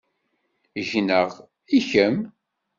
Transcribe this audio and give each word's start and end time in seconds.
Gneɣ, 0.91 1.29
i 1.77 1.79
kemm? 1.89 2.17